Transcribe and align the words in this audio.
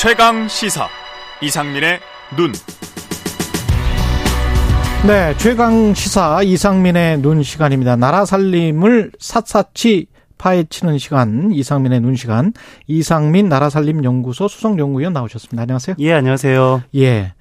최강 0.00 0.46
시사 0.46 0.86
이상민의 1.42 1.98
눈. 2.36 2.52
네, 5.04 5.36
최강 5.38 5.92
시사 5.92 6.44
이상민의 6.44 7.18
눈 7.18 7.42
시간입니다. 7.42 7.96
나라 7.96 8.24
살림을 8.24 9.10
샅샅이 9.18 10.06
파헤치는 10.38 10.98
시간 10.98 11.50
이상민의 11.50 11.98
눈 11.98 12.14
시간 12.14 12.52
이상민 12.86 13.48
나라 13.48 13.70
살림 13.70 14.04
연구소 14.04 14.46
수석 14.46 14.78
연구위원 14.78 15.14
나오셨습니다. 15.14 15.62
안녕하세요. 15.62 15.96
예, 15.98 16.12
안녕하세요. 16.12 16.84
예. 16.94 17.32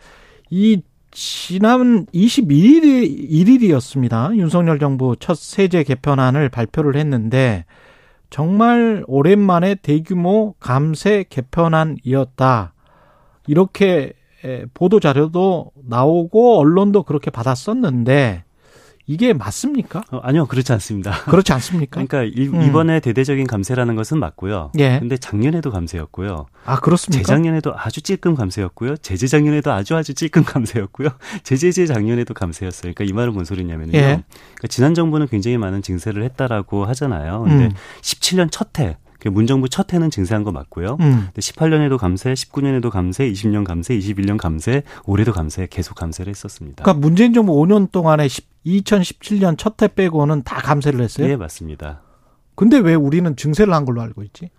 이 0.49 0.81
지난 1.11 2.07
21일 2.07 3.29
1일이었습니다. 3.29 4.35
윤석열 4.35 4.79
정부 4.79 5.15
첫 5.19 5.37
세제 5.37 5.83
개편안을 5.83 6.49
발표를 6.49 6.95
했는데 6.95 7.65
정말 8.29 9.03
오랜만에 9.07 9.75
대규모 9.75 10.53
감세 10.59 11.23
개편안이었다. 11.29 12.73
이렇게 13.47 14.13
보도 14.73 14.99
자료도 14.99 15.71
나오고 15.87 16.59
언론도 16.59 17.03
그렇게 17.03 17.31
받았었는데 17.31 18.43
이게 19.07 19.31
맞습니까? 19.31 20.03
어, 20.11 20.17
아니요, 20.17 20.45
그렇지 20.45 20.73
않습니다. 20.73 21.11
그렇지 21.25 21.53
않습니까? 21.53 22.05
그러니까 22.05 22.23
일, 22.23 22.53
음. 22.53 22.61
이번에 22.61 22.99
대대적인 22.99 23.47
감세라는 23.47 23.95
것은 23.95 24.19
맞고요. 24.19 24.73
예. 24.79 24.99
근데 24.99 25.15
작년에도 25.15 25.71
감세였고요. 25.71 26.45
아, 26.65 26.79
그렇습니까? 26.81 27.23
재작년에도 27.23 27.73
아주 27.75 28.01
찔끔 28.01 28.35
감세였고요. 28.35 28.97
재재작년에도 28.97 29.71
아주 29.71 29.95
아주 29.95 30.13
찔끔 30.13 30.43
감세였고요. 30.43 31.09
재재재 31.43 31.85
작년에도 31.85 32.33
감세였어요. 32.33 32.93
그러니까 32.93 33.05
이 33.05 33.15
말은 33.15 33.33
뭔 33.33 33.45
소리냐면요. 33.45 33.93
예. 33.93 34.01
그러니까 34.01 34.67
지난 34.67 34.93
정부는 34.93 35.27
굉장히 35.27 35.57
많은 35.57 35.81
증세를 35.81 36.23
했다라고 36.23 36.85
하잖아요. 36.85 37.43
근데 37.43 37.65
음. 37.67 37.71
17년 38.01 38.49
첫 38.51 38.77
해, 38.79 38.97
문정부 39.25 39.67
첫 39.69 39.93
해는 39.93 40.09
증세한 40.11 40.43
거 40.43 40.51
맞고요. 40.51 40.97
음. 40.99 41.27
18년에도 41.35 41.97
감세, 41.97 42.33
19년에도 42.33 42.89
감세, 42.89 43.29
20년 43.31 43.63
감세, 43.63 43.97
21년 43.97 44.37
감세, 44.37 44.83
올해도 45.05 45.33
감세, 45.33 45.67
계속 45.69 45.95
감세를 45.95 46.29
했었습니다. 46.29 46.83
그러니까 46.83 46.99
문재인 47.01 47.33
정부 47.33 47.53
5년 47.53 47.91
동안에 47.91 48.27
2017년 48.65 49.57
첫 49.57 49.81
해 49.81 49.87
빼고는 49.87 50.43
다 50.43 50.57
감세를 50.57 51.01
했어요? 51.01 51.27
네, 51.27 51.35
맞습니다. 51.35 52.01
근데 52.55 52.77
왜 52.77 52.95
우리는 52.95 53.35
증세를 53.35 53.73
한 53.73 53.85
걸로 53.85 54.01
알고 54.01 54.23
있지? 54.23 54.49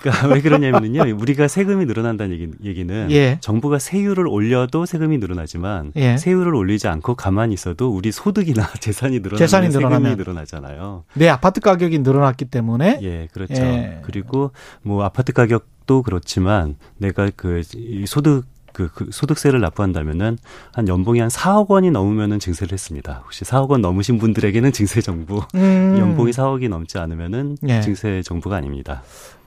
그러니까 0.00 0.28
왜 0.34 0.40
그러냐면요. 0.40 1.16
우리가 1.16 1.48
세금이 1.48 1.86
늘어난다는 1.86 2.32
얘기, 2.34 2.48
얘기는 2.64 3.10
예. 3.10 3.38
정부가 3.40 3.78
세율을 3.78 4.26
올려도 4.26 4.86
세금이 4.86 5.18
늘어나지만 5.18 5.92
예. 5.96 6.16
세율을 6.16 6.54
올리지 6.54 6.88
않고 6.88 7.14
가만히 7.14 7.54
있어도 7.54 7.90
우리 7.90 8.12
소득이나 8.12 8.68
재산이 8.80 9.20
늘어나면 9.20 9.38
재산이 9.38 9.68
늘어나면 9.68 10.16
늘어나잖아요. 10.16 11.04
내 11.14 11.28
아파트 11.28 11.60
가격이 11.60 12.00
늘어났기 12.00 12.46
때문에 12.46 12.98
예, 13.02 13.28
그렇죠. 13.32 13.62
예. 13.62 14.00
그리고 14.02 14.52
뭐 14.82 15.04
아파트 15.04 15.32
가격도 15.32 16.02
그렇지만 16.02 16.76
내가 16.98 17.30
그 17.34 17.62
소득 18.06 18.44
그, 18.78 18.88
그 18.94 19.08
소득세를 19.10 19.60
납부한다면은 19.60 20.38
한 20.72 20.86
연봉이 20.86 21.18
한 21.18 21.28
4억 21.28 21.66
원이 21.66 21.90
넘으면은 21.90 22.38
증세를 22.38 22.72
했습니다. 22.72 23.22
혹시 23.24 23.44
4억 23.44 23.70
원 23.70 23.80
넘으신 23.80 24.18
분들에게는 24.18 24.70
증세 24.70 25.00
정부, 25.00 25.42
음. 25.56 25.96
연봉이 25.98 26.30
4억이 26.30 26.68
넘지 26.68 26.96
않으면은 26.98 27.56
예. 27.66 27.80
증세 27.80 28.22
정부가 28.22 28.54
아닙니다. 28.54 29.02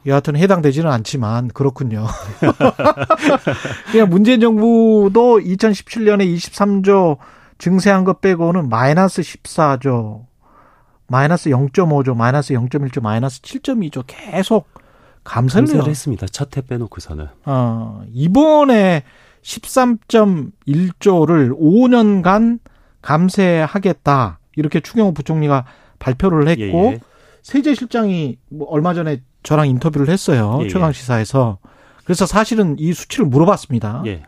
여하튼 0.06 0.36
해당되지는 0.36 0.92
않지만 0.92 1.48
그렇군요. 1.48 2.08
그냥 3.94 4.10
문재인 4.10 4.42
정부도 4.42 5.40
2017년에 5.40 6.36
23조 6.36 7.18
증세한 7.58 8.04
것 8.04 8.20
빼고는 8.20 8.68
마이너스 8.68 9.22
14조, 9.22 10.26
마이너스 11.08 11.52
0.5조, 11.52 12.18
마이너스 12.18 12.54
0.1조, 12.54 13.02
마이너스 13.02 13.42
7.2조 13.42 14.04
계속 14.08 14.68
감세를, 15.24 15.68
감세를 15.68 15.90
했습니다. 15.90 16.28
첫 16.28 16.58
해 16.58 16.62
빼놓고서는. 16.62 17.28
어, 17.46 18.04
이번에 18.12 19.04
13.1조를 19.44 21.58
5년간 21.60 22.60
감세하겠다. 23.02 24.40
이렇게 24.56 24.80
추경호 24.80 25.14
부총리가 25.14 25.66
발표를 26.00 26.48
했고 26.48 26.62
예, 26.62 26.92
예. 26.94 27.00
세제실장이 27.42 28.38
뭐 28.50 28.68
얼마 28.70 28.94
전에 28.94 29.22
저랑 29.44 29.68
인터뷰를 29.70 30.10
했어요. 30.10 30.58
예, 30.62 30.66
예. 30.66 30.70
최강 30.70 30.92
시사에서. 30.92 31.58
그래서 32.04 32.26
사실은 32.26 32.76
이 32.80 32.94
수치를 32.94 33.26
물어봤습니다. 33.26 34.04
예. 34.08 34.24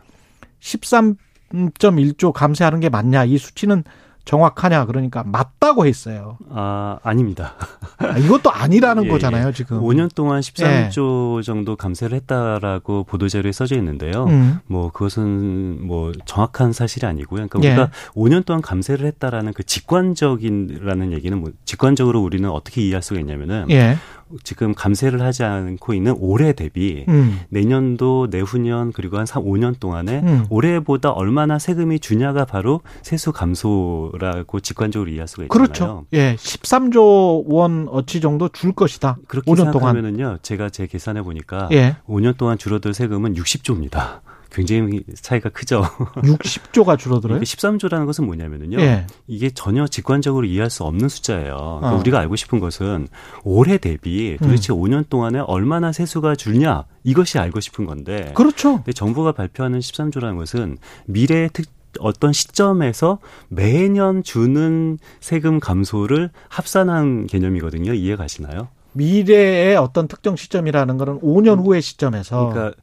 13.1조 0.60 2.32
감세하는 2.32 2.80
게 2.80 2.88
맞냐? 2.88 3.24
이 3.24 3.38
수치는 3.38 3.84
정확하냐 4.24 4.86
그러니까 4.86 5.22
맞다고 5.24 5.86
했어요. 5.86 6.38
아 6.50 6.98
아닙니다. 7.02 7.54
아, 7.98 8.16
이것도 8.16 8.50
아니라는 8.50 9.04
예, 9.06 9.08
거잖아요 9.08 9.52
지금. 9.52 9.80
5년 9.80 10.14
동안 10.14 10.40
13조 10.40 11.38
예. 11.38 11.42
정도 11.42 11.76
감세를 11.76 12.16
했다라고 12.16 13.04
보도 13.04 13.28
자료에 13.28 13.52
써져 13.52 13.76
있는데요. 13.76 14.24
음. 14.24 14.60
뭐 14.66 14.90
그것은 14.90 15.86
뭐 15.86 16.12
정확한 16.24 16.72
사실이 16.72 17.06
아니고요. 17.06 17.48
그러니까 17.48 17.58
우리가 17.58 17.82
예. 17.82 17.88
5년 18.20 18.44
동안 18.46 18.62
감세를 18.62 19.06
했다라는 19.06 19.52
그 19.52 19.62
직관적인라는 19.64 21.12
얘기는 21.12 21.36
뭐 21.38 21.50
직관적으로 21.64 22.22
우리는 22.22 22.48
어떻게 22.48 22.80
이해할 22.82 23.02
수가 23.02 23.20
있냐면은 23.20 23.66
예. 23.70 23.96
지금 24.42 24.74
감세를 24.74 25.22
하지 25.22 25.44
않고 25.44 25.94
있는 25.94 26.14
올해 26.18 26.52
대비 26.52 27.04
음. 27.08 27.40
내년도 27.48 28.28
내후년 28.30 28.92
그리고 28.92 29.18
한 29.18 29.26
3, 29.26 29.44
5년 29.44 29.78
동안에 29.78 30.20
음. 30.20 30.46
올해보다 30.50 31.10
얼마나 31.10 31.58
세금이 31.58 32.00
주냐가 32.00 32.44
바로 32.44 32.80
세수 33.02 33.32
감소라고 33.32 34.60
직관적으로 34.60 35.10
이해할 35.10 35.28
수가 35.28 35.44
있잖아요. 35.44 35.48
그렇죠. 35.48 36.04
예, 36.12 36.34
13조 36.36 37.44
원 37.46 37.88
어치 37.90 38.20
정도 38.20 38.48
줄 38.48 38.72
것이다. 38.72 39.18
그렇게 39.28 39.50
5년 39.50 39.64
생각하면은요. 39.64 40.38
제가 40.42 40.70
제 40.70 40.86
계산해 40.86 41.22
보니까 41.22 41.68
예. 41.72 41.96
5년 42.08 42.36
동안 42.36 42.58
줄어들 42.58 42.94
세금은 42.94 43.34
60조입니다. 43.34 44.20
굉장히 44.54 45.02
차이가 45.20 45.48
크죠. 45.48 45.82
60조가 46.22 46.98
줄어들어요? 46.98 47.40
13조라는 47.40 48.06
것은 48.06 48.24
뭐냐면요. 48.24 48.80
예. 48.80 49.06
이게 49.26 49.50
전혀 49.50 49.86
직관적으로 49.86 50.46
이해할 50.46 50.70
수 50.70 50.84
없는 50.84 51.08
숫자예요. 51.08 51.56
그러니까 51.56 51.94
어. 51.94 51.98
우리가 51.98 52.20
알고 52.20 52.36
싶은 52.36 52.60
것은 52.60 53.08
올해 53.42 53.78
대비 53.78 54.36
도대체 54.40 54.72
음. 54.72 54.78
5년 54.78 55.08
동안에 55.08 55.40
얼마나 55.40 55.92
세수가 55.92 56.36
줄냐 56.36 56.84
이것이 57.02 57.38
알고 57.38 57.60
싶은 57.60 57.84
건데. 57.84 58.32
그렇죠. 58.34 58.76
근데 58.76 58.92
정부가 58.92 59.32
발표하는 59.32 59.80
13조라는 59.80 60.38
것은 60.38 60.78
미래의 61.06 61.50
특 61.52 61.66
어떤 62.00 62.32
시점에서 62.32 63.18
매년 63.48 64.24
주는 64.24 64.98
세금 65.20 65.60
감소를 65.60 66.30
합산한 66.48 67.28
개념이거든요. 67.28 67.94
이해 67.94 68.16
가시나요? 68.16 68.68
미래의 68.94 69.76
어떤 69.76 70.08
특정 70.08 70.36
시점이라는 70.36 70.98
거는 70.98 71.20
5년 71.20 71.64
후의 71.64 71.82
시점에서 71.82 72.50
그러니까 72.50 72.76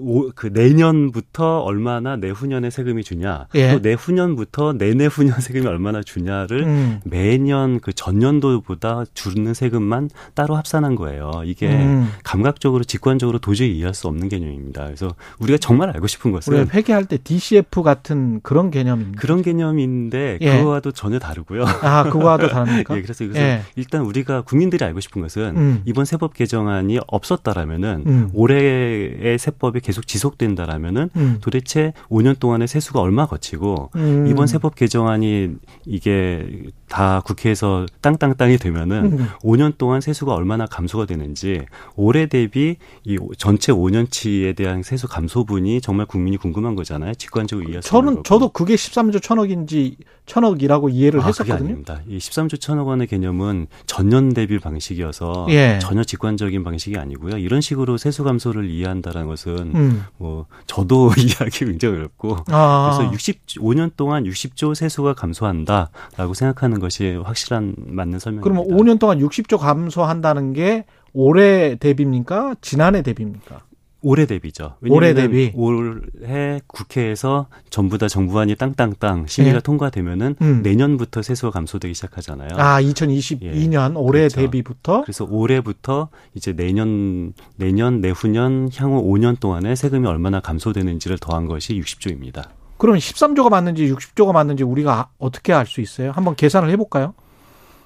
오, 0.00 0.30
그 0.34 0.48
내년부터 0.52 1.60
얼마나 1.60 2.16
내후년에 2.16 2.70
세금이 2.70 3.04
주냐, 3.04 3.46
예. 3.54 3.72
또 3.72 3.78
내후년부터 3.78 4.72
내내후년 4.72 5.38
세금이 5.40 5.66
얼마나 5.66 6.02
주냐를 6.02 6.64
음. 6.64 7.00
매년 7.04 7.78
그 7.78 7.92
전년도보다 7.92 9.04
주는 9.14 9.54
세금만 9.54 10.10
따로 10.34 10.56
합산한 10.56 10.96
거예요. 10.96 11.42
이게 11.44 11.68
음. 11.68 12.08
감각적으로 12.24 12.82
직관적으로 12.82 13.38
도저히 13.38 13.76
이해할 13.76 13.94
수 13.94 14.08
없는 14.08 14.28
개념입니다. 14.28 14.84
그래서 14.84 15.14
우리가 15.38 15.58
정말 15.58 15.90
알고 15.90 16.08
싶은 16.08 16.32
것은 16.32 16.52
우리가 16.52 16.76
회계할 16.76 17.04
때 17.04 17.18
DCF 17.18 17.82
같은 17.82 18.40
그런 18.42 18.72
개념입니다. 18.72 19.20
그런 19.20 19.42
개념인데 19.42 20.38
예. 20.40 20.58
그거와도 20.58 20.90
전혀 20.90 21.20
다르고요. 21.20 21.64
아, 21.82 22.04
그거와도 22.10 22.48
다릅니까? 22.50 22.96
예, 22.96 23.02
그래서 23.02 23.22
이것은 23.22 23.40
예. 23.40 23.62
일단 23.76 24.02
우리가 24.02 24.42
국민들이 24.42 24.84
알고 24.84 24.98
싶은 24.98 25.22
것은 25.22 25.56
음. 25.56 25.82
이번 25.84 26.04
세법 26.04 26.34
개정안이 26.34 26.98
없었다라면은 27.06 28.04
음. 28.06 28.30
올해의 28.34 29.38
세법 29.38 29.51
세법이 29.52 29.80
계속 29.80 30.06
지속된다라면은 30.06 31.10
음. 31.16 31.38
도대체 31.40 31.92
5년 32.10 32.38
동안의 32.38 32.68
세수가 32.68 33.00
얼마 33.00 33.26
거치고 33.26 33.90
음. 33.96 34.26
이번 34.28 34.46
세법 34.46 34.74
개정안이 34.74 35.50
이게 35.86 36.70
다 36.88 37.22
국회에서 37.24 37.86
땅땅땅이 38.00 38.58
되면은 38.58 39.04
음. 39.04 39.28
5년 39.42 39.78
동안 39.78 40.00
세수가 40.00 40.34
얼마나 40.34 40.66
감소가 40.66 41.06
되는지 41.06 41.64
올해 41.96 42.26
대비 42.26 42.76
이 43.04 43.18
전체 43.38 43.72
5년치에 43.72 44.56
대한 44.56 44.82
세수 44.82 45.08
감소분이 45.08 45.80
정말 45.80 46.06
국민이 46.06 46.36
궁금한 46.36 46.74
거잖아요. 46.74 47.14
직관적으로 47.14 47.68
이해할 47.68 47.82
수 47.82 47.88
저는 47.88 48.14
거고. 48.16 48.22
저도 48.24 48.48
그게 48.50 48.74
13조 48.74 49.22
천억인지 49.22 49.96
천억이라고 50.26 50.88
이해를 50.88 51.20
아, 51.20 51.26
했었거든요. 51.26 51.58
그게 51.58 51.64
아닙니다. 51.64 52.00
이 52.06 52.18
13조 52.18 52.60
천억 52.60 52.88
원의 52.88 53.06
개념은 53.06 53.66
전년 53.86 54.32
대비 54.32 54.58
방식이어서 54.58 55.46
예. 55.50 55.78
전혀 55.80 56.04
직관적인 56.04 56.62
방식이 56.62 56.96
아니고요. 56.96 57.38
이런 57.38 57.60
식으로 57.60 57.96
세수 57.96 58.22
감소를 58.24 58.68
이해한다라는 58.70 59.28
것은 59.42 59.72
음. 59.74 60.04
뭐 60.16 60.46
저도 60.66 61.10
이해하기 61.18 61.64
굉장히 61.64 61.96
어렵고 61.96 62.36
아. 62.48 62.96
그래서 62.96 63.10
65년 63.12 63.92
동안 63.96 64.24
60조 64.24 64.74
세수가 64.74 65.14
감소한다라고 65.14 66.34
생각하는 66.34 66.80
것이 66.80 67.14
확실한 67.22 67.74
맞는 67.78 68.18
설명입니다. 68.18 68.42
그러면 68.42 68.78
5년 68.78 68.98
동안 68.98 69.18
60조 69.18 69.58
감소한다는 69.58 70.52
게 70.52 70.84
올해 71.12 71.76
대비입니까? 71.76 72.56
지난해 72.60 73.02
대비입니까? 73.02 73.62
올해 74.02 74.26
대비죠. 74.26 74.76
올해 74.88 75.14
대비. 75.14 75.52
올해 75.54 76.60
국회에서 76.66 77.46
전부 77.70 77.98
다 77.98 78.08
정부안이 78.08 78.56
땅땅땅 78.56 79.26
심의가 79.28 79.56
예. 79.56 79.60
통과되면은 79.60 80.36
음. 80.42 80.60
내년부터 80.62 81.22
세수가 81.22 81.50
감소되기 81.52 81.94
시작하잖아요. 81.94 82.50
아, 82.56 82.80
2022년 82.82 83.92
예. 83.94 83.98
올해 83.98 84.20
그렇죠. 84.20 84.40
대비부터. 84.40 85.02
그래서 85.02 85.24
올해부터 85.24 86.08
이제 86.34 86.52
내년 86.52 87.32
내년 87.56 88.00
내후년 88.00 88.68
향후 88.76 89.02
5년 89.04 89.38
동안에 89.40 89.74
세금이 89.74 90.06
얼마나 90.06 90.40
감소되는지를 90.40 91.18
더한 91.18 91.46
것이 91.46 91.80
60조입니다. 91.80 92.48
그럼 92.78 92.96
13조가 92.96 93.48
맞는지 93.48 93.92
60조가 93.92 94.32
맞는지 94.32 94.64
우리가 94.64 95.08
어떻게 95.18 95.52
알 95.52 95.66
수 95.66 95.80
있어요? 95.80 96.10
한번 96.10 96.34
계산을 96.34 96.68
해볼까요? 96.70 97.14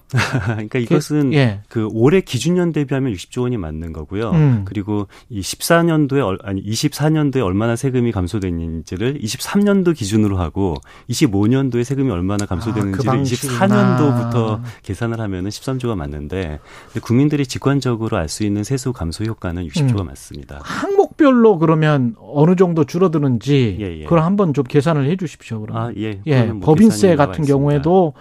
그러니까 0.08 0.78
이것은 0.78 1.32
예. 1.32 1.60
그 1.68 1.88
올해 1.92 2.20
기준년 2.20 2.72
대비하면 2.72 3.12
60조 3.12 3.42
원이 3.42 3.56
맞는 3.56 3.92
거고요. 3.92 4.30
음. 4.30 4.62
그리고 4.64 5.08
이 5.28 5.40
14년도에 5.40 6.38
아니 6.44 6.62
24년도에 6.64 7.44
얼마나 7.44 7.74
세금이 7.74 8.12
감소됐는지를 8.12 9.18
23년도 9.20 9.96
기준으로 9.96 10.38
하고 10.38 10.76
25년도에 11.10 11.82
세금이 11.82 12.10
얼마나 12.10 12.46
감소되는지를 12.46 13.10
아, 13.10 13.16
그 13.16 13.22
24년도부터 13.22 14.60
계산을 14.82 15.20
하면은 15.20 15.50
13조가 15.50 15.96
맞는데 15.96 16.60
국민들이 17.02 17.46
직관적으로 17.46 18.16
알 18.16 18.26
수 18.28 18.44
있는 18.44 18.64
세수 18.64 18.92
감소 18.92 19.24
효과는 19.24 19.66
60조가 19.68 20.00
음. 20.00 20.06
맞습니다. 20.06 20.60
항목별로 20.62 21.58
그러면 21.58 22.16
어느 22.20 22.56
정도 22.56 22.84
줄어드는지 22.84 23.78
예, 23.80 24.00
예. 24.00 24.02
그걸 24.02 24.20
한번 24.20 24.52
좀 24.52 24.64
계산을 24.64 25.08
해 25.08 25.16
주십시오. 25.16 25.60
그럼. 25.60 25.76
아, 25.76 25.92
예. 25.96 26.20
예. 26.26 26.42
뭐 26.42 26.60
법인세 26.60 27.14
같은 27.16 27.44
경우에도 27.44 28.14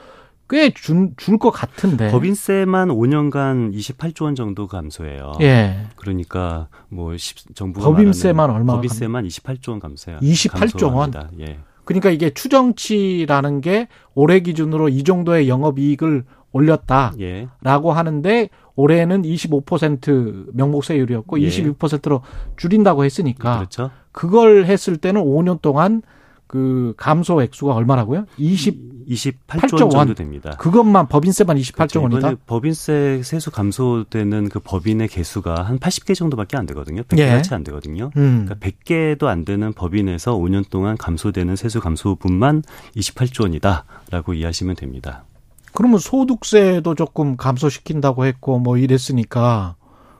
꽤줄것 0.49 1.51
같은데. 1.53 2.11
법인세만 2.11 2.89
5년간 2.89 3.73
28조 3.73 4.23
원 4.23 4.35
정도 4.35 4.67
감소해요. 4.67 5.33
예. 5.41 5.87
그러니까 5.95 6.67
뭐 6.89 7.15
정부가 7.53 7.89
법인세만 7.89 8.49
얼마? 8.49 8.75
법인세만 8.75 9.25
28조 9.25 9.69
원 9.69 9.79
감소해요. 9.79 10.19
28조 10.19 10.93
원. 10.93 11.11
예. 11.39 11.59
그러니까 11.83 12.09
이게 12.09 12.31
추정치라는 12.31 13.61
게 13.61 13.87
올해 14.13 14.39
기준으로 14.39 14.89
이 14.89 15.03
정도의 15.03 15.47
영업 15.49 15.79
이익을 15.79 16.25
올렸다라고 16.51 17.19
예. 17.21 17.47
하는데 17.63 18.49
올해는 18.75 19.21
25% 19.23 20.47
명목세율이었고 20.53 21.41
예. 21.41 21.47
22%로 21.47 22.21
줄인다고 22.57 23.03
했으니까 23.05 23.57
그렇죠. 23.57 23.91
그걸 24.11 24.65
했을 24.65 24.97
때는 24.97 25.21
5년 25.21 25.61
동안 25.61 26.01
그 26.47 26.93
감소 26.97 27.41
액수가 27.41 27.73
얼마라고요? 27.73 28.25
20 28.37 28.94
28조 29.09 29.81
원 29.81 29.89
정도 29.89 30.13
됩니다. 30.13 30.55
그것만 30.57 31.07
법인세만 31.07 31.57
28조 31.57 31.75
그렇죠. 31.75 32.01
원이다. 32.01 32.35
법인세 32.45 33.21
세수 33.23 33.51
감소되는 33.51 34.49
그 34.49 34.59
법인의 34.59 35.07
개수가 35.07 35.63
한 35.63 35.79
80개 35.79 36.15
정도밖에 36.15 36.57
안 36.57 36.65
되거든요. 36.67 37.03
100개 37.03 37.19
예. 37.19 37.41
채안 37.41 37.63
되거든요. 37.63 38.11
음. 38.17 38.45
그러니까 38.45 38.55
100개도 38.55 39.25
안 39.25 39.45
되는 39.45 39.73
법인에서 39.73 40.35
5년 40.35 40.69
동안 40.69 40.97
감소되는 40.97 41.55
세수 41.55 41.79
감소분만 41.79 42.63
28조 42.95 43.43
원이다라고 43.43 44.33
이해하시면 44.33 44.75
됩니다. 44.75 45.25
그러면 45.73 45.99
소득세도 45.99 46.95
조금 46.95 47.35
감소시킨다고 47.37 48.25
했고 48.25 48.59
뭐 48.59 48.77
이랬으니까 48.77 49.75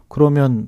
그러면 0.10 0.68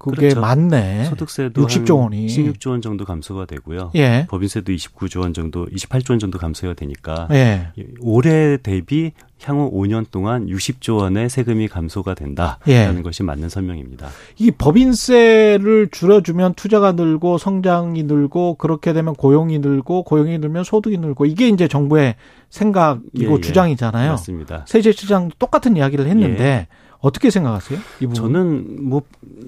그게 0.00 0.28
그렇죠. 0.28 0.40
맞네. 0.40 1.04
소득세도 1.04 1.66
60조 1.66 2.00
원이 2.00 2.26
16조 2.26 2.70
원 2.70 2.80
정도 2.80 3.04
감소가 3.04 3.44
되고요. 3.44 3.90
예. 3.94 4.26
법인세도 4.28 4.72
29조 4.72 5.20
원 5.20 5.34
정도, 5.34 5.66
28조 5.66 6.10
원 6.12 6.18
정도 6.18 6.38
감소가 6.38 6.72
되니까 6.72 7.28
예. 7.32 7.68
올해 8.00 8.56
대비 8.56 9.12
향후 9.44 9.70
5년 9.72 10.06
동안 10.10 10.46
60조 10.46 10.98
원의 10.98 11.28
세금이 11.28 11.68
감소가 11.68 12.14
된다라는 12.14 12.98
예. 12.98 13.02
것이 13.02 13.22
맞는 13.22 13.50
설명입니다. 13.50 14.08
이 14.38 14.50
법인세를 14.50 15.88
줄여주면 15.90 16.54
투자가 16.54 16.92
늘고 16.92 17.38
성장이 17.38 18.02
늘고 18.04 18.54
그렇게 18.54 18.92
되면 18.92 19.14
고용이 19.14 19.58
늘고 19.58 20.04
고용이 20.04 20.38
늘면 20.38 20.64
소득이 20.64 20.96
늘고 20.98 21.26
이게 21.26 21.48
이제 21.48 21.68
정부의 21.68 22.16
생각이고 22.48 23.32
예, 23.32 23.36
예. 23.36 23.40
주장이잖아요. 23.40 24.12
맞습니다. 24.12 24.64
세제 24.66 24.92
시장 24.92 25.30
똑같은 25.38 25.76
이야기를 25.76 26.06
했는데 26.06 26.44
예. 26.44 26.66
어떻게 27.00 27.30
생각하세요? 27.30 27.78
이 28.00 28.06
부분? 28.06 28.14
저는 28.14 28.88
뭐, 28.88 29.02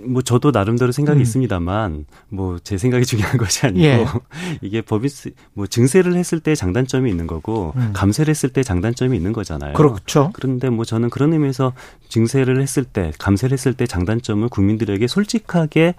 뭐 0.06 0.22
저도 0.22 0.50
나름대로 0.50 0.90
생각이 0.90 1.18
음. 1.18 1.22
있습니다만 1.22 2.06
뭐 2.28 2.58
제 2.64 2.78
생각이 2.78 3.04
중요한 3.04 3.36
것이 3.36 3.66
아니고 3.66 3.84
예. 3.84 4.06
이게 4.62 4.80
법인세 4.80 5.30
뭐 5.52 5.66
증세를 5.66 6.14
했을 6.14 6.40
때 6.40 6.54
장단점이 6.54 7.10
있는 7.10 7.26
거고 7.26 7.72
음. 7.76 7.90
감세를 7.92 8.30
했을 8.30 8.48
때 8.48 8.62
장단점이 8.62 9.16
있는 9.16 9.32
거잖아요. 9.32 9.74
그렇죠. 9.74 10.30
그런데 10.32 10.70
뭐 10.70 10.84
저는 10.84 11.10
그런 11.10 11.32
의미에서 11.32 11.72
증세를 12.08 12.62
했을 12.62 12.84
때 12.84 13.12
감세를 13.18 13.52
했을 13.52 13.74
때 13.74 13.86
장단점을 13.86 14.48
국민들에게 14.48 15.06
솔직하게 15.06 15.94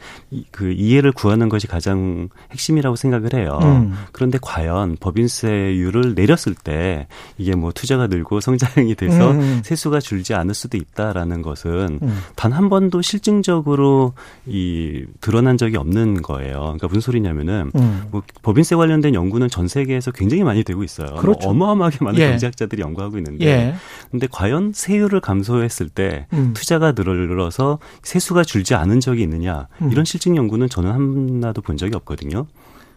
그 0.51 0.71
이해를 0.71 1.11
구하는 1.11 1.49
것이 1.49 1.67
가장 1.67 2.29
핵심이라고 2.51 2.95
생각을 2.95 3.33
해요. 3.33 3.59
음. 3.61 3.93
그런데 4.11 4.39
과연 4.41 4.97
법인세율을 4.99 6.15
내렸을 6.15 6.55
때 6.55 7.07
이게 7.37 7.55
뭐 7.55 7.71
투자가 7.71 8.07
늘고 8.07 8.39
성장이 8.39 8.95
돼서 8.95 9.31
음. 9.31 9.61
세수가 9.63 9.99
줄지 9.99 10.33
않을 10.33 10.53
수도 10.55 10.77
있다라는 10.77 11.42
것은 11.43 11.99
음. 12.01 12.19
단한 12.35 12.69
번도 12.69 13.03
실증적으로 13.03 14.13
이 14.47 15.05
드러난 15.21 15.57
적이 15.57 15.77
없는 15.77 16.23
거예요. 16.23 16.59
그러니까 16.59 16.87
무슨 16.87 17.01
소리냐면은 17.01 17.71
음. 17.75 18.03
뭐 18.09 18.23
법인세 18.41 18.75
관련된 18.75 19.13
연구는 19.13 19.49
전 19.49 19.67
세계에서 19.67 20.11
굉장히 20.11 20.43
많이 20.43 20.63
되고 20.63 20.83
있어요. 20.83 21.11
뭐 21.11 21.21
그렇죠. 21.21 21.41
뭐 21.41 21.51
어마어마하게 21.51 21.97
많은 22.01 22.19
예. 22.19 22.29
경제학자들이 22.29 22.81
연구하고 22.81 23.17
있는데 23.17 23.45
예. 23.45 23.75
근데 24.09 24.27
과연 24.31 24.71
세율을 24.73 25.19
감소했을 25.19 25.89
때 25.89 26.25
음. 26.33 26.53
투자가 26.55 26.93
늘어서 26.93 27.77
세수가 28.01 28.43
줄지 28.43 28.73
않은 28.73 28.99
적이 28.99 29.23
있느냐 29.23 29.67
음. 29.81 29.91
이런 29.91 30.05
실증 30.05 30.35
연구는 30.35 30.69
저는 30.69 30.91
하나도 30.91 31.61
본 31.61 31.77
적이 31.77 31.95
없거든요. 31.97 32.47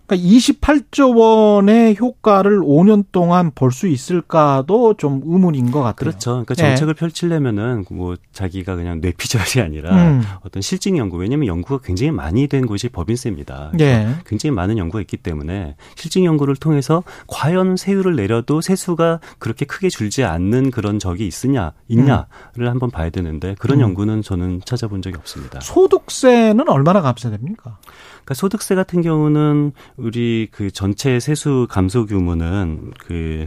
그러니까 0.06 0.29
28조 0.29 1.17
원의 1.17 1.97
효과를 1.99 2.61
5년 2.61 3.05
동안 3.12 3.50
볼 3.55 3.76
수 3.76 3.88
있을까도 3.88 4.94
좀 4.94 5.20
의문인 5.26 5.70
것 5.70 5.81
같아요. 5.81 5.94
그렇죠. 5.97 6.31
그러니까 6.31 6.55
정책을 6.55 6.94
네. 6.94 6.99
펼치려면은 6.99 7.85
뭐 7.91 8.17
자기가 8.32 8.75
그냥 8.76 9.00
뇌피셜이 9.03 9.62
아니라 9.62 9.94
음. 9.94 10.23
어떤 10.43 10.62
실증 10.62 10.97
연구. 10.97 11.19
왜냐하면 11.19 11.47
연구가 11.49 11.85
굉장히 11.85 12.11
많이 12.11 12.47
된 12.47 12.67
곳이 12.67 12.88
법인세입니다. 12.88 13.73
네. 13.75 14.14
굉장히 14.25 14.55
많은 14.55 14.79
연구가 14.79 15.00
있기 15.03 15.19
때문에 15.19 15.76
실증 15.97 16.25
연구를 16.25 16.56
통해서 16.56 17.02
과연 17.26 17.76
세율을 17.76 18.17
내려도 18.17 18.62
세수가 18.62 19.20
그렇게 19.38 19.67
크게 19.67 19.91
줄지 19.91 20.25
않는 20.25 20.70
그런 20.70 20.99
적이 20.99 21.26
있으냐 21.26 21.73
있냐를 21.88 22.26
음. 22.61 22.69
한번 22.69 22.91
봐야 22.91 23.11
되는데 23.11 23.56
그런 23.59 23.79
음. 23.79 23.82
연구는 23.82 24.23
저는 24.23 24.62
찾아본 24.64 25.02
적이 25.02 25.17
없습니다. 25.19 25.61
소득세는 25.61 26.67
얼마나 26.69 27.02
감세됩니까? 27.02 27.79
그러니까 28.26 28.34
소득세 28.34 28.75
같은 28.75 29.02
경우는 29.02 29.73
우리 29.96 30.49
그 30.50 30.73
전체 30.73 31.20
세수 31.20 31.69
감소 31.70 32.06
규모는 32.06 32.93
그 32.99 33.46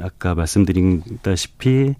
아까 0.00 0.34
말씀드린다시피 0.34 1.94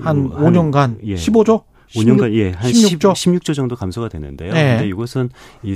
한, 0.00 0.02
한 0.02 0.30
5년간 0.30 0.98
예. 1.04 1.14
15조? 1.14 1.64
5년간 1.94 2.34
예, 2.34 2.50
한 2.50 2.70
16조? 2.70 3.16
10, 3.16 3.30
16조 3.40 3.54
정도 3.54 3.74
감소가 3.74 4.08
되는데요. 4.10 4.52
네. 4.52 4.76
근데 4.76 4.88
이것은 4.88 5.30
이 5.62 5.74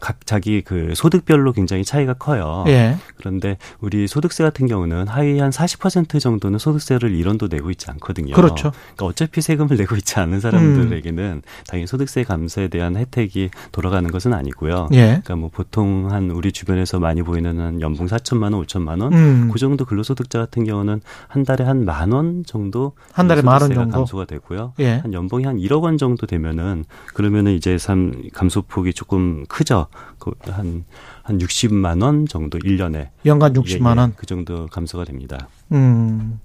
각 0.00 0.26
자기 0.26 0.62
그 0.62 0.92
소득별로 0.94 1.52
굉장히 1.52 1.84
차이가 1.84 2.14
커요. 2.14 2.64
예. 2.68 2.96
그런데 3.16 3.56
우리 3.80 4.06
소득세 4.06 4.44
같은 4.44 4.66
경우는 4.66 5.08
하위 5.08 5.38
한 5.40 5.50
40% 5.50 6.20
정도는 6.20 6.58
소득세를 6.58 7.10
1원도 7.12 7.50
내고 7.50 7.70
있지 7.70 7.90
않거든요. 7.90 8.34
그렇죠. 8.34 8.70
그러니까 8.94 9.06
어차피 9.06 9.40
세금을 9.40 9.76
내고 9.76 9.96
있지 9.96 10.18
않은 10.20 10.40
사람들에게는 10.40 11.24
음. 11.24 11.42
당연히 11.66 11.86
소득세 11.86 12.22
감세에 12.24 12.68
대한 12.68 12.96
혜택이 12.96 13.50
돌아가는 13.72 14.08
것은 14.10 14.32
아니고요. 14.32 14.88
예. 14.92 15.06
그러니까 15.06 15.36
뭐 15.36 15.50
보통 15.52 16.10
한 16.12 16.30
우리 16.30 16.52
주변에서 16.52 16.98
많이 17.00 17.22
보이는 17.22 17.58
한 17.58 17.80
연봉 17.80 18.06
4천만 18.06 18.54
원, 18.54 18.64
5천만 18.64 19.02
원, 19.02 19.12
음. 19.12 19.50
그 19.52 19.58
정도 19.58 19.84
근로소득자 19.84 20.38
같은 20.38 20.64
경우는 20.64 21.00
한 21.28 21.44
달에 21.44 21.64
한 21.64 21.84
만 21.84 22.12
원 22.12 22.44
정도 22.46 22.92
한 23.12 23.26
달에 23.28 23.42
만 23.42 23.60
원 23.62 23.72
정도 23.74 23.90
감소가 23.96 24.24
되고요. 24.26 24.74
예. 24.78 24.98
한 24.98 25.12
연봉이 25.12 25.44
한 25.44 25.56
1억 25.58 25.82
원 25.82 25.98
정도 25.98 26.26
되면은 26.26 26.84
그러면은 27.14 27.52
이제 27.52 27.78
산 27.78 28.22
감소폭이 28.32 28.92
조금 28.94 29.44
크죠. 29.48 29.86
그 30.18 30.32
한, 30.50 30.84
한 31.22 31.38
60만 31.38 32.02
원 32.02 32.26
정도 32.26 32.58
1년에. 32.58 33.10
연간 33.26 33.52
60만 33.52 33.98
원? 33.98 33.98
예, 33.98 34.12
예, 34.12 34.16
그 34.16 34.26
정도 34.26 34.66
감소가 34.66 35.04
됩니다. 35.04 35.48
음. 35.72 36.40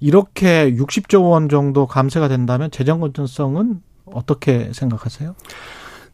이렇게 0.00 0.74
60조 0.74 1.30
원 1.30 1.48
정도 1.48 1.86
감세가 1.86 2.28
된다면 2.28 2.70
재정 2.70 3.00
건전성은 3.00 3.82
어떻게 4.06 4.72
생각하세요? 4.72 5.34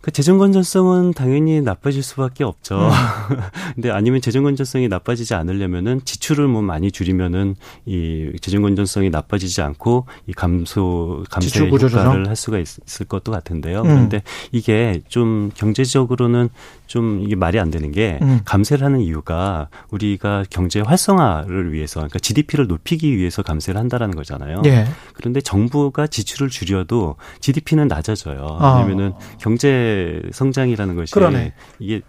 그 0.06 0.12
재정 0.12 0.38
건전성은 0.38 1.14
당연히 1.14 1.60
나빠질 1.60 2.00
수밖에 2.00 2.44
없죠. 2.44 2.78
음. 2.78 2.90
근데 3.75 3.90
아니면 3.90 4.20
재정 4.20 4.44
건전성이 4.44 4.86
나빠지지 4.86 5.34
않으려면은 5.34 6.00
지출을 6.04 6.46
뭐 6.46 6.62
많이 6.62 6.92
줄이면은 6.92 7.56
이 7.86 8.30
재정 8.40 8.62
건전성이 8.62 9.10
나빠지지 9.10 9.62
않고 9.62 10.06
이 10.28 10.32
감소 10.32 11.25
감세 11.28 11.66
효과를 11.66 12.28
할 12.28 12.36
수가 12.36 12.58
있, 12.60 13.00
을 13.00 13.06
것도 13.08 13.32
같은데요. 13.32 13.80
음. 13.80 13.82
그런데 13.82 14.22
이게 14.52 15.02
좀 15.08 15.50
경제적으로는 15.56 16.50
좀 16.87 17.21
이게 17.23 17.35
말이 17.35 17.59
안 17.59 17.71
되는 17.71 17.90
게 17.93 18.19
음. 18.23 18.40
감세를 18.45 18.85
하는 18.85 19.00
이유가 19.00 19.69
우리가 19.90 20.45
경제 20.50 20.81
활성화를 20.81 21.73
위해서 21.73 22.00
그러니까 22.00 22.19
GDP를 22.19 22.66
높이기 22.66 23.16
위해서 23.16 23.43
감세를 23.43 23.78
한다라는 23.81 24.14
거잖아요. 24.14 24.62
예. 24.66 24.87
그런데 25.14 25.40
정부가 25.40 26.07
지출을 26.07 26.49
줄여도 26.49 27.16
GDP는 27.40 27.88
낮아져요. 27.88 28.59
아. 28.61 28.76
왜냐면은 28.78 29.12
경제 29.40 30.23
성장이라는 30.33 30.95
것이 30.97 31.12
그러네. 31.12 31.52
이게 31.78 32.00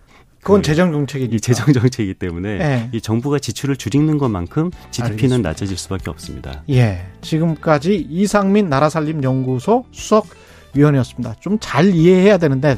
그건 0.42 0.62
그 0.62 0.68
재정 0.68 0.92
정책이니 0.94 1.42
재정 1.42 1.74
정책이기 1.74 2.14
때문에 2.14 2.50
예. 2.50 2.90
이 2.94 3.02
정부가 3.02 3.40
지출을 3.40 3.76
줄이는 3.76 4.18
것만큼 4.18 4.72
GDP는 4.92 5.14
알겠습니다. 5.14 5.50
낮아질 5.50 5.78
수밖에 5.78 6.10
없습니다. 6.10 6.64
예. 6.70 7.06
지금까지 7.22 8.08
이상민 8.10 8.70
나라살림 8.70 9.24
연구소 9.24 9.86
수석 9.92 10.28
위원이었습니다. 10.74 11.36
좀 11.40 11.58
잘 11.60 11.94
이해해야 11.94 12.38
되는데 12.38 12.78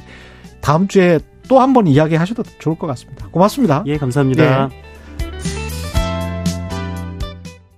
다음 0.61 0.87
주에 0.87 1.19
또 1.49 1.59
한 1.59 1.73
번 1.73 1.87
이야기하셔도 1.87 2.43
좋을 2.59 2.77
것 2.77 2.87
같습니다. 2.87 3.27
고맙습니다. 3.31 3.83
예, 3.87 3.97
감사합니다. 3.97 4.69
예. 4.71 4.88